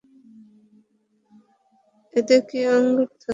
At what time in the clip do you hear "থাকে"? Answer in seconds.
3.13-3.29